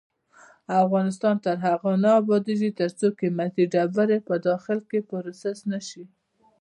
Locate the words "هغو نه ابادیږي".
1.67-2.69